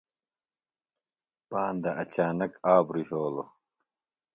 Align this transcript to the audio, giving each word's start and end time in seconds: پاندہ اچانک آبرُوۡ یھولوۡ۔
پاندہ 1.49 1.91
اچانک 2.01 2.53
آبرُوۡ 2.75 3.05
یھولوۡ۔ 3.07 3.49